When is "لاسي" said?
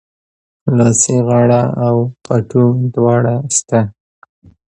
0.77-1.15